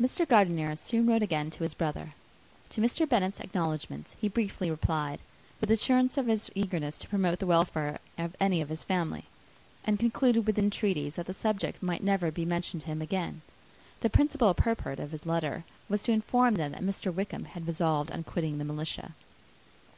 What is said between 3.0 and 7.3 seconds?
Bennet's acknowledgments he briefly replied, with assurances of his eagerness to